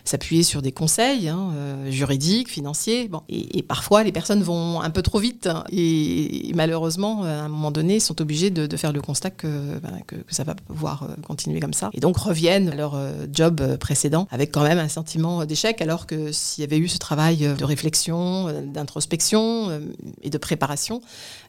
s'appuyer 0.05 0.43
sur 0.43 0.62
des 0.62 0.71
conseils 0.71 1.27
hein, 1.27 1.51
euh, 1.53 1.91
juridiques, 1.91 2.50
financiers. 2.50 3.07
Bon. 3.07 3.21
Et, 3.29 3.63
parfois, 3.63 4.03
les 4.03 4.12
personnes 4.12 4.43
vont 4.43 4.81
un 4.81 4.89
peu 4.89 5.01
trop 5.01 5.19
vite 5.19 5.48
hein, 5.48 5.63
et, 5.71 6.51
malheureusement, 6.55 7.24
à 7.24 7.27
un 7.27 7.50
moment 7.50 7.71
donné, 7.71 8.00
sont 8.00 8.21
obligées 8.21 8.50
de, 8.50 8.77
faire 8.77 8.93
le 8.93 9.01
constat 9.01 9.31
que, 9.31 9.79
ben, 9.79 10.00
que, 10.07 10.15
que 10.15 10.33
ça 10.33 10.43
va 10.43 10.55
pouvoir 10.55 11.07
continuer 11.27 11.60
comme 11.60 11.74
ça. 11.74 11.89
Et 11.93 12.00
donc 12.00 12.17
reviennent 12.17 12.69
à 12.69 12.75
leur 12.75 12.98
job 13.31 13.77
précédent 13.77 14.27
avec 14.31 14.51
quand 14.51 14.63
même 14.63 14.79
un 14.79 14.88
sentiment 14.88 15.45
d'échec, 15.45 15.81
alors 15.81 16.07
que 16.07 16.31
s'il 16.31 16.62
y 16.62 16.65
avait 16.65 16.77
eu 16.77 16.88
ce 16.88 16.98
travail 16.98 17.38
de 17.57 17.63
réflexion, 17.63 18.51
d'introspection 18.63 19.81
et 20.21 20.29
de 20.29 20.38
préparation, 20.38 21.01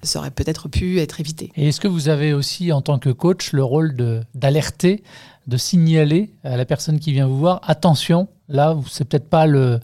ça 0.03 0.19
aurait 0.19 0.31
peut-être 0.31 0.69
pu 0.69 1.01
être 1.01 1.21
évité. 1.21 1.53
Que 1.83 1.89
vous 1.89 2.09
avez 2.09 2.33
aussi, 2.33 2.71
en 2.71 2.81
tant 2.81 3.01
que 3.01 3.11
coach, 3.11 3.53
le 3.53 3.65
rôle 3.65 3.97
d'alerter, 4.37 5.03
de, 5.49 5.57
signaler 5.57 6.33
à 6.45 6.57
la 6.57 6.65
personne 6.65 7.01
qui 7.01 7.11
vient 7.11 7.27
vous 7.27 7.39
voir, 7.39 7.61
attention, 7.65 8.29
là, 8.49 8.79
c'est 8.89 9.05
peut-être 9.05 9.29
pas 9.29 9.47
le, 9.49 9.81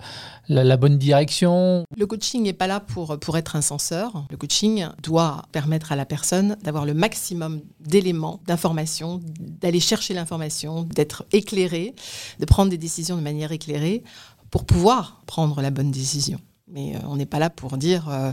la, 0.49 0.77
bonne 0.77 0.97
direction. 0.97 1.83
Le 1.97 2.07
coaching 2.07 2.45
n'est 2.45 2.53
pas 2.53 2.69
là 2.69 2.79
pour, 2.79 3.19
pour 3.19 3.37
être 3.37 3.57
un 3.57 3.63
censeur. 3.63 4.27
Le 4.31 4.37
coaching 4.37 4.87
doit 5.03 5.43
permettre 5.51 5.91
à 5.91 5.97
la 5.97 6.07
personne 6.07 6.57
d'avoir 6.63 6.87
le 6.87 6.95
maximum 6.95 7.63
d'éléments, 7.81 8.39
d'informations, 8.47 9.21
d'aller 9.41 9.81
chercher 9.81 10.15
l'information, 10.15 10.85
d'être 10.85 11.27
éclairé, 11.33 11.97
de 12.39 12.45
prendre 12.45 12.71
des 12.71 12.79
décisions 12.79 13.17
de 13.17 13.23
manière 13.23 13.51
éclairée 13.51 14.05
pour 14.53 14.67
pouvoir 14.67 15.21
prendre 15.27 15.61
la 15.61 15.71
bonne 15.71 15.91
décision. 15.91 16.39
Mais 16.71 16.97
euh, 16.97 17.01
on 17.05 17.17
n'est 17.17 17.27
pas 17.27 17.39
là 17.39 17.51
pour 17.51 17.77
dire 17.77 18.09
euh, 18.09 18.33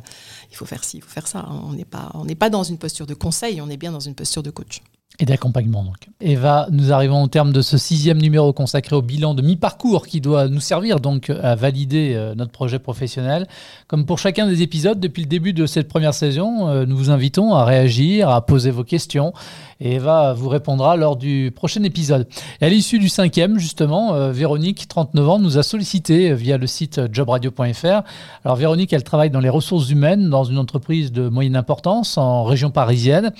il 0.52 0.56
faut 0.56 0.66
faire 0.66 0.84
ci, 0.84 0.98
il 0.98 1.04
faut 1.04 1.10
faire 1.10 1.28
ça. 1.28 1.48
Pas, 1.90 2.12
on 2.14 2.26
n'est 2.26 2.36
pas 2.36 2.50
dans 2.50 2.64
une 2.64 2.78
posture 2.78 3.06
de 3.06 3.14
conseil, 3.14 3.62
on 3.62 3.70
est 3.70 3.78
bien 3.78 3.92
dans 3.92 4.00
une 4.00 4.16
posture 4.16 4.44
de 4.44 4.52
coach. 4.52 4.82
Et 5.20 5.26
d'accompagnement 5.26 5.84
donc. 5.84 6.10
Eva, 6.20 6.68
nous 6.72 6.92
arrivons 6.92 7.24
au 7.24 7.28
terme 7.28 7.54
de 7.54 7.62
ce 7.62 7.78
sixième 7.78 8.22
numéro 8.22 8.52
consacré 8.52 8.96
au 8.96 9.02
bilan 9.02 9.34
de 9.34 9.42
mi-parcours 9.42 10.08
qui 10.08 10.20
doit 10.20 10.48
nous 10.48 10.60
servir 10.60 11.00
donc 11.00 11.30
à 11.30 11.56
valider 11.56 12.14
euh, 12.16 12.36
notre 12.36 12.52
projet 12.52 12.80
professionnel. 12.80 13.48
Comme 13.88 14.06
pour 14.06 14.20
chacun 14.20 14.48
des 14.48 14.62
épisodes, 14.62 15.00
depuis 15.00 15.24
le 15.24 15.30
début 15.30 15.54
de 15.54 15.66
cette 15.66 15.88
première 15.88 16.14
saison, 16.14 16.68
euh, 16.68 16.86
nous 16.86 16.98
vous 16.98 17.12
invitons 17.12 17.54
à 17.54 17.64
réagir, 17.64 18.30
à 18.30 18.46
poser 18.46 18.72
vos 18.72 18.84
questions 18.84 19.34
et 19.82 19.96
Eva 19.96 20.34
vous 20.34 20.48
répondra 20.48 20.96
lors 20.96 21.18
du 21.18 21.52
prochain 21.54 21.84
épisode. 21.84 22.28
Et 22.62 22.66
à 22.66 22.70
l'issue 22.70 22.98
du 22.98 23.10
cinquième, 23.10 23.60
justement, 23.60 24.14
euh, 24.14 24.32
Véronique, 24.32 24.88
39 24.88 25.30
ans, 25.30 25.40
nous 25.40 25.58
a 25.58 25.64
sollicité 25.64 26.34
via 26.34 26.58
le 26.58 26.68
site 26.68 27.02
jobradio.fr. 27.14 28.04
Alors 28.46 28.56
Véronique, 28.56 28.94
elle 28.94 29.04
travaille 29.04 29.30
dans 29.30 29.42
les 29.42 29.50
ressources 29.50 29.90
humaines 29.90 30.30
dans 30.30 30.46
une 30.46 30.58
entreprise 30.58 31.12
de 31.12 31.28
moyenne 31.28 31.58
importance 31.58 32.18
en 32.18 32.44
région 32.46 32.72
parisienne. 32.72 33.34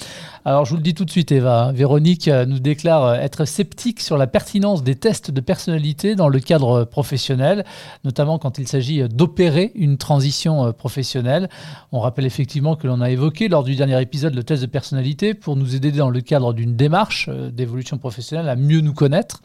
Alors 0.44 0.66
je 0.66 0.72
vous 0.72 0.78
le 0.78 0.84
dis 0.84 0.94
tout 0.94 1.06
de 1.06 1.12
suite, 1.12 1.32
Eva, 1.32 1.65
Véronique 1.74 2.28
euh, 2.28 2.46
nous 2.46 2.60
déclare 2.60 3.04
euh, 3.06 3.14
être 3.16 3.46
sceptique 3.46 4.00
sur 4.00 4.18
la 4.18 4.28
pertinence 4.28 4.84
des 4.84 4.96
tests 4.96 5.32
de 5.32 5.42
personnalité 5.42 6.16
dans 6.16 6.28
le 6.28 6.40
cadre 6.40 6.82
euh, 6.82 6.86
professionnel, 6.86 7.66
notamment 8.04 8.40
quand 8.40 8.58
il 8.58 8.68
s'agit 8.68 9.08
d'opérer 9.10 9.72
une 9.76 9.98
transition 9.98 10.74
professionnelle. 10.74 11.50
On 11.92 12.00
rappelle 12.00 12.26
effectivement 12.26 12.76
que 12.76 12.88
l'on 12.88 13.02
a 13.02 13.10
évoqué 13.10 13.48
lors 13.48 13.64
du 13.64 13.76
dernier 13.76 14.02
épisode 14.02 14.36
le 14.36 14.44
test 14.44 14.62
de 14.62 14.68
personnalité 14.68 15.34
pour 15.34 15.56
nous 15.56 15.76
aider 15.76 15.92
dans 15.92 16.10
le 16.10 16.22
cadre 16.22 16.54
d'une 16.54 16.76
démarche 16.76 17.30
d'évolution 17.30 17.98
professionnelle 17.98 18.50
à 18.50 18.56
mieux 18.56 18.82
nous 18.82 18.94
connaître. 18.94 19.42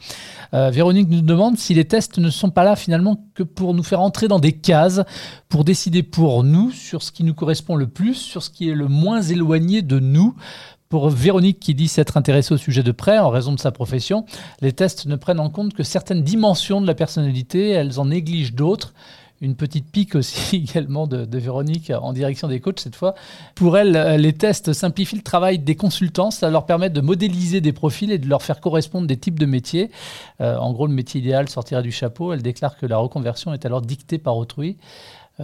Véronique 0.53 1.09
nous 1.09 1.21
demande 1.21 1.57
si 1.57 1.73
les 1.73 1.85
tests 1.85 2.17
ne 2.17 2.29
sont 2.29 2.49
pas 2.49 2.63
là 2.63 2.75
finalement 2.75 3.25
que 3.35 3.43
pour 3.43 3.73
nous 3.73 3.83
faire 3.83 4.01
entrer 4.01 4.27
dans 4.27 4.39
des 4.39 4.51
cases, 4.51 5.01
pour 5.49 5.63
décider 5.63 6.03
pour 6.03 6.43
nous 6.43 6.71
sur 6.71 7.01
ce 7.01 7.11
qui 7.11 7.23
nous 7.23 7.33
correspond 7.33 7.75
le 7.75 7.87
plus, 7.87 8.15
sur 8.15 8.43
ce 8.43 8.49
qui 8.49 8.69
est 8.69 8.75
le 8.75 8.87
moins 8.87 9.21
éloigné 9.21 9.81
de 9.81 9.99
nous. 9.99 10.35
Pour 10.91 11.09
Véronique 11.09 11.61
qui 11.61 11.73
dit 11.73 11.87
s'être 11.87 12.17
intéressée 12.17 12.53
au 12.53 12.57
sujet 12.57 12.83
de 12.83 12.91
près 12.91 13.17
en 13.17 13.29
raison 13.29 13.53
de 13.53 13.59
sa 13.61 13.71
profession, 13.71 14.25
les 14.59 14.73
tests 14.73 15.05
ne 15.05 15.15
prennent 15.15 15.39
en 15.39 15.49
compte 15.49 15.73
que 15.73 15.83
certaines 15.83 16.21
dimensions 16.21 16.81
de 16.81 16.85
la 16.85 16.95
personnalité, 16.95 17.69
elles 17.69 17.97
en 17.97 18.07
négligent 18.07 18.53
d'autres. 18.53 18.93
Une 19.39 19.55
petite 19.55 19.89
pique 19.89 20.15
aussi 20.15 20.57
également 20.69 21.07
de, 21.07 21.25
Véronique 21.37 21.93
en 21.97 22.11
direction 22.11 22.49
des 22.49 22.59
coachs 22.59 22.81
cette 22.81 22.97
fois. 22.97 23.15
Pour 23.55 23.77
elle, 23.77 24.17
les 24.19 24.33
tests 24.33 24.73
simplifient 24.73 25.15
le 25.15 25.21
travail 25.21 25.59
des 25.59 25.75
consultants, 25.75 26.29
ça 26.29 26.49
leur 26.49 26.65
permet 26.65 26.89
de 26.89 26.99
modéliser 26.99 27.61
des 27.61 27.71
profils 27.71 28.11
et 28.11 28.17
de 28.17 28.27
leur 28.27 28.43
faire 28.43 28.59
correspondre 28.59 29.07
des 29.07 29.17
types 29.17 29.39
de 29.39 29.45
métiers. 29.45 29.91
Euh, 30.41 30.57
en 30.57 30.73
gros, 30.73 30.87
le 30.87 30.93
métier 30.93 31.21
idéal 31.21 31.47
sortira 31.47 31.81
du 31.81 31.93
chapeau. 31.93 32.33
Elle 32.33 32.41
déclare 32.41 32.77
que 32.77 32.85
la 32.85 32.97
reconversion 32.97 33.53
est 33.53 33.65
alors 33.65 33.81
dictée 33.81 34.17
par 34.17 34.35
autrui. 34.35 34.75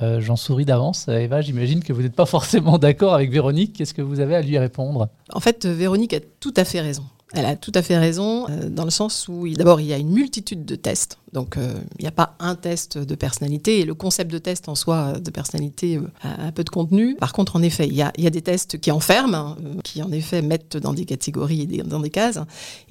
Euh, 0.01 0.21
J'en 0.21 0.35
souris 0.35 0.65
d'avance. 0.65 1.07
Eva, 1.07 1.41
j'imagine 1.41 1.83
que 1.83 1.91
vous 1.93 2.01
n'êtes 2.01 2.15
pas 2.15 2.25
forcément 2.25 2.77
d'accord 2.77 3.13
avec 3.13 3.31
Véronique. 3.31 3.73
Qu'est-ce 3.73 3.93
que 3.93 4.01
vous 4.01 4.19
avez 4.19 4.35
à 4.35 4.41
lui 4.41 4.57
répondre? 4.57 5.09
En 5.33 5.39
fait, 5.39 5.65
Véronique 5.65 6.13
a 6.13 6.19
tout 6.39 6.53
à 6.55 6.65
fait 6.65 6.81
raison. 6.81 7.03
Elle 7.33 7.45
a 7.45 7.57
tout 7.57 7.73
à 7.75 7.81
fait 7.81 7.97
raison 7.97 8.47
euh, 8.49 8.69
dans 8.69 8.85
le 8.85 8.89
sens 8.89 9.27
où, 9.27 9.49
d'abord, 9.49 9.81
il 9.81 9.87
y 9.87 9.93
a 9.93 9.97
une 9.97 10.11
multitude 10.11 10.63
de 10.63 10.75
tests. 10.75 11.17
Donc, 11.33 11.57
euh, 11.57 11.73
il 11.99 12.03
n'y 12.03 12.07
a 12.07 12.11
pas 12.11 12.37
un 12.39 12.55
test 12.55 12.97
de 12.97 13.15
personnalité. 13.15 13.81
Et 13.81 13.85
le 13.85 13.93
concept 13.93 14.31
de 14.31 14.37
test 14.37 14.69
en 14.69 14.75
soi, 14.75 14.95
euh, 15.15 15.19
de 15.19 15.29
personnalité, 15.29 15.99
a 16.21 16.45
un 16.45 16.51
peu 16.53 16.63
de 16.63 16.69
contenu. 16.69 17.15
Par 17.15 17.33
contre, 17.33 17.57
en 17.57 17.61
effet, 17.61 17.85
il 17.85 17.95
y 17.95 18.01
a, 18.01 18.11
des 18.29 18.41
tests 18.41 18.79
qui 18.79 18.91
enferment, 18.91 19.35
hein, 19.35 19.57
qui 19.83 20.01
en 20.01 20.11
effet 20.13 20.41
mettent 20.41 20.77
dans 20.77 20.93
des 20.93 21.03
catégories 21.03 21.67
et 21.69 21.83
dans 21.83 21.99
des 21.99 22.09
cases. 22.09 22.39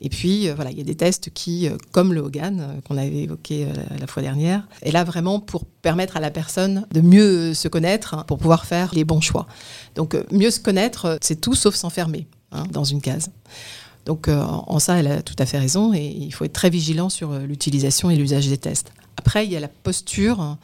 Et 0.03 0.11
puis, 0.11 0.51
voilà, 0.51 0.71
il 0.71 0.77
y 0.77 0.83
a 0.83 0.85
des 0.85 0.97
tests 0.97 1.31
qui, 1.31 1.71
comme 1.93 2.13
le 2.13 2.21
Hogan, 2.21 2.83
qu'on 2.87 2.99
avait 2.99 3.23
évoqué 3.23 3.67
la, 3.99 4.07
fois 4.07 4.23
dernière, 4.23 4.69
est 4.83 4.93
là 4.93 5.05
vraiment 5.05 5.41
pour 5.41 5.65
permettre 5.65 6.19
à 6.19 6.21
la 6.21 6.31
personne 6.31 6.87
de 6.93 7.01
mieux 7.01 7.55
se 7.55 7.69
connaître, 7.69 8.13
hein, 8.13 8.25
pour 8.27 8.37
pouvoir 8.37 8.67
faire 8.67 8.95
les 8.95 9.05
bons 9.05 9.23
choix. 9.23 9.47
Donc, 9.95 10.15
mieux 10.31 10.51
se 10.51 10.61
connaître, 10.61 11.19
c'est 11.23 11.41
tout 11.41 11.55
sauf 11.55 11.75
s'enfermer 11.75 12.27
hein, 12.53 12.65
dans 12.71 12.85
une 12.85 13.01
case. 13.01 13.31
Donc 14.07 14.29
euh, 14.29 14.41
en 14.41 14.79
ça, 14.79 14.99
elle 14.99 15.09
a 15.09 15.21
tout 15.21 15.35
à 15.39 15.47
fait 15.47 15.59
raison 15.59 15.93
et 15.93 16.07
il 16.07 16.33
faut 16.33 16.45
être 16.45 16.53
très 16.53 16.71
vigilant 16.71 17.11
sur 17.11 17.33
euh, 17.33 17.41
l'utilisation 17.41 18.09
et 18.09 18.17
l'usage 18.17 18.49
des 18.49 18.57
tests. 18.57 18.93
Après, 19.19 19.45
il 19.45 19.51
y 19.51 19.57
a 19.57 19.61
la 19.61 19.69
posture 19.69 20.41
hein, 20.41 20.59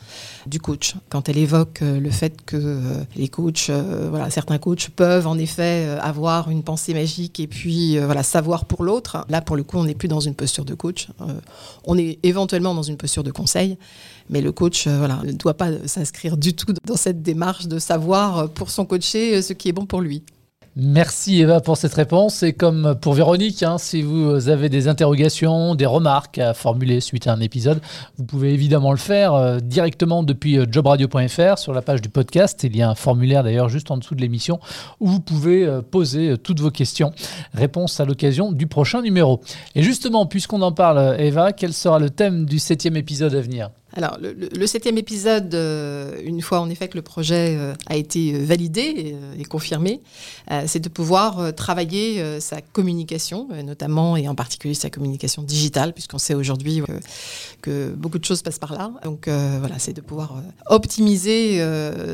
du 0.46 0.60
coach. 0.60 0.94
Quand 1.08 1.28
elle 1.28 1.38
évoque 1.38 1.82
euh, 1.82 1.98
le 1.98 2.10
fait 2.10 2.40
que 2.46 2.78
les 3.16 3.26
coachs, 3.26 3.70
voilà, 3.70 4.30
certains 4.30 4.58
coachs 4.58 4.90
peuvent 4.90 5.26
en 5.26 5.36
effet 5.38 5.88
avoir 6.00 6.50
une 6.50 6.62
pensée 6.62 6.94
magique 6.94 7.40
et 7.40 7.48
puis 7.48 7.98
voilà, 7.98 8.22
savoir 8.22 8.66
pour 8.66 8.84
l'autre. 8.84 9.26
Là, 9.28 9.40
pour 9.40 9.56
le 9.56 9.64
coup, 9.64 9.78
on 9.78 9.84
n'est 9.84 9.94
plus 9.94 10.06
dans 10.06 10.20
une 10.20 10.34
posture 10.34 10.64
de 10.64 10.74
coach. 10.74 11.08
On 11.84 11.98
est 11.98 12.20
éventuellement 12.22 12.74
dans 12.74 12.82
une 12.82 12.96
posture 12.96 13.24
de 13.24 13.32
conseil, 13.32 13.78
mais 14.30 14.40
le 14.40 14.52
coach 14.52 14.86
voilà, 14.86 15.20
ne 15.24 15.32
doit 15.32 15.54
pas 15.54 15.70
s'inscrire 15.86 16.36
du 16.36 16.54
tout 16.54 16.72
dans 16.84 16.96
cette 16.96 17.22
démarche 17.22 17.66
de 17.66 17.80
savoir 17.80 18.48
pour 18.50 18.70
son 18.70 18.84
coaché 18.84 19.42
ce 19.42 19.54
qui 19.54 19.70
est 19.70 19.72
bon 19.72 19.86
pour 19.86 20.02
lui. 20.02 20.22
Merci 20.74 21.42
Eva 21.42 21.60
pour 21.60 21.76
cette 21.76 21.92
réponse. 21.92 22.42
Et 22.42 22.54
comme 22.54 22.94
pour 22.98 23.12
Véronique, 23.12 23.62
hein, 23.62 23.76
si 23.76 24.00
vous 24.00 24.48
avez 24.48 24.70
des 24.70 24.88
interrogations, 24.88 25.74
des 25.74 25.84
remarques 25.84 26.38
à 26.38 26.54
formuler 26.54 27.00
suite 27.00 27.26
à 27.26 27.34
un 27.34 27.40
épisode, 27.40 27.82
vous 28.16 28.24
pouvez 28.24 28.54
évidemment 28.54 28.90
le 28.90 28.96
faire 28.96 29.34
euh, 29.34 29.58
directement 29.60 30.22
depuis 30.22 30.58
euh, 30.58 30.64
jobradio.fr 30.70 31.58
sur 31.58 31.74
la 31.74 31.82
page 31.82 32.00
du 32.00 32.08
podcast. 32.08 32.64
Il 32.64 32.74
y 32.74 32.80
a 32.80 32.88
un 32.88 32.94
formulaire 32.94 33.44
d'ailleurs 33.44 33.68
juste 33.68 33.90
en 33.90 33.98
dessous 33.98 34.14
de 34.14 34.22
l'émission 34.22 34.60
où 34.98 35.08
vous 35.08 35.20
pouvez 35.20 35.66
euh, 35.66 35.82
poser 35.82 36.38
toutes 36.38 36.60
vos 36.60 36.70
questions. 36.70 37.12
Réponse 37.52 38.00
à 38.00 38.06
l'occasion 38.06 38.50
du 38.50 38.66
prochain 38.66 39.02
numéro. 39.02 39.42
Et 39.74 39.82
justement, 39.82 40.24
puisqu'on 40.24 40.62
en 40.62 40.72
parle, 40.72 41.20
Eva, 41.20 41.52
quel 41.52 41.74
sera 41.74 41.98
le 41.98 42.08
thème 42.08 42.46
du 42.46 42.58
septième 42.58 42.96
épisode 42.96 43.34
à 43.34 43.42
venir? 43.42 43.68
Alors, 43.94 44.16
le, 44.20 44.32
le- 44.32 44.48
le 44.48 44.66
septième 44.66 44.98
épisode, 44.98 45.54
euh, 45.54 46.16
une 46.24 46.40
fois 46.40 46.60
en 46.60 46.70
effet 46.70 46.88
que 46.88 46.96
le 46.96 47.02
projet 47.02 47.56
euh, 47.58 47.74
a 47.86 47.96
été 47.96 48.34
euh, 48.34 48.44
validé 48.44 48.80
et, 48.80 49.40
et 49.40 49.44
confirmé, 49.44 50.00
euh, 50.50 50.62
c'est 50.66 50.80
de 50.80 50.88
pouvoir 50.88 51.54
travailler 51.54 52.40
sa 52.40 52.60
communication, 52.60 53.48
notamment 53.64 54.16
et 54.16 54.28
en 54.28 54.34
particulier 54.34 54.74
sa 54.74 54.90
communication 54.90 55.42
digitale, 55.42 55.92
puisqu'on 55.92 56.18
sait 56.18 56.34
aujourd'hui 56.34 56.82
que 57.60 57.90
beaucoup 57.90 58.18
de 58.18 58.24
choses 58.24 58.42
passent 58.42 58.58
par 58.58 58.72
là. 58.72 58.90
Donc 59.04 59.28
voilà, 59.28 59.78
c'est 59.78 59.92
de 59.92 60.00
pouvoir 60.00 60.42
optimiser 60.66 61.62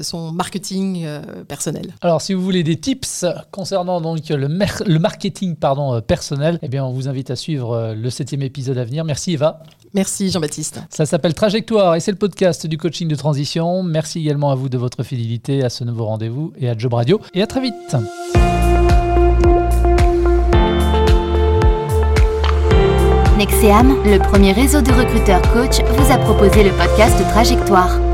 son 0.02 0.32
marketing 0.32 1.06
personnel. 1.46 1.94
Alors, 2.00 2.20
si 2.22 2.34
vous 2.34 2.42
voulez 2.42 2.62
des 2.62 2.76
tips 2.78 3.24
concernant 3.50 4.00
donc 4.00 4.28
le, 4.28 4.48
mer- 4.48 4.82
le 4.86 4.98
marketing 4.98 5.56
pardon, 5.56 6.00
personnel, 6.00 6.58
eh 6.62 6.68
bien, 6.68 6.84
on 6.84 6.92
vous 6.92 7.08
invite 7.08 7.30
à 7.30 7.36
suivre 7.36 7.94
le 7.94 8.10
septième 8.10 8.42
épisode 8.42 8.78
à 8.78 8.84
venir. 8.84 9.04
Merci 9.04 9.32
Eva. 9.32 9.62
Merci 9.94 10.30
Jean-Baptiste. 10.30 10.80
Ça 10.90 11.06
s'appelle 11.06 11.34
Et 11.70 12.00
c'est 12.00 12.12
le 12.12 12.16
podcast 12.16 12.66
du 12.66 12.78
coaching 12.78 13.08
de 13.08 13.14
transition. 13.14 13.82
Merci 13.82 14.20
également 14.20 14.50
à 14.50 14.54
vous 14.54 14.70
de 14.70 14.78
votre 14.78 15.02
fidélité 15.02 15.62
à 15.62 15.68
ce 15.68 15.84
nouveau 15.84 16.06
rendez-vous 16.06 16.52
et 16.58 16.68
à 16.70 16.76
Job 16.76 16.94
Radio. 16.94 17.20
Et 17.34 17.42
à 17.42 17.46
très 17.46 17.60
vite. 17.60 17.96
Nexeam, 23.36 23.96
le 24.04 24.18
premier 24.18 24.52
réseau 24.52 24.80
de 24.80 24.90
recruteurs 24.92 25.42
coach, 25.52 25.80
vous 25.82 26.12
a 26.12 26.16
proposé 26.18 26.64
le 26.64 26.70
podcast 26.70 27.16
Trajectoire. 27.30 28.07